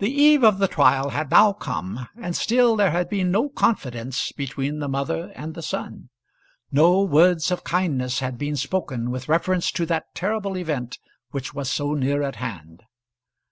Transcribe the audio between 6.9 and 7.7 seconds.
words of